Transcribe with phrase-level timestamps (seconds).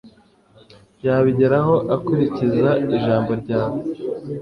[1.05, 3.79] Yabigeraho akurikiza ijambo ryawe